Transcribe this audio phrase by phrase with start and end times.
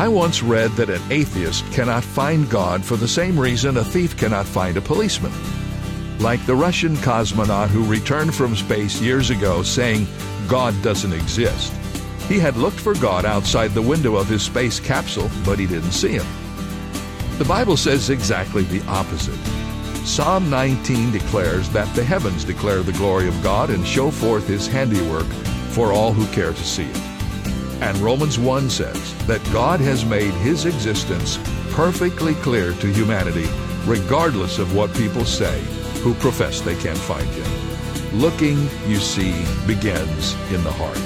[0.00, 4.16] I once read that an atheist cannot find God for the same reason a thief
[4.16, 5.30] cannot find a policeman.
[6.18, 10.06] Like the Russian cosmonaut who returned from space years ago saying
[10.48, 11.70] God doesn't exist.
[12.30, 15.92] He had looked for God outside the window of his space capsule, but he didn't
[15.92, 16.26] see him.
[17.36, 19.38] The Bible says exactly the opposite.
[20.06, 24.66] Psalm 19 declares that the heavens declare the glory of God and show forth his
[24.66, 25.26] handiwork
[25.74, 27.09] for all who care to see it.
[27.80, 31.38] And Romans 1 says that God has made his existence
[31.70, 33.48] perfectly clear to humanity,
[33.86, 35.60] regardless of what people say
[36.02, 38.18] who profess they can't find him.
[38.18, 39.32] Looking, you see,
[39.66, 40.96] begins in the heart.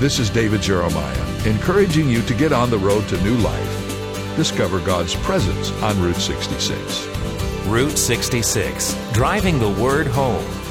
[0.00, 4.36] This is David Jeremiah, encouraging you to get on the road to new life.
[4.36, 7.06] Discover God's presence on Route 66.
[7.66, 10.63] Route 66, driving the word home.